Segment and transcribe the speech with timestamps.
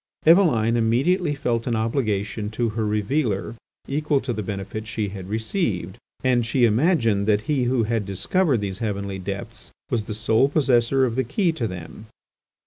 [0.25, 3.53] Eveline immediately felt an obligation to her revealer
[3.87, 8.61] equal to the benefit she had received, and she imagined that he who had discovered
[8.61, 12.07] these heavenly depths was the sole possessor of the key to them.